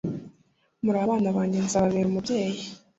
[0.83, 2.61] murabana bange nzababera umubyeyi."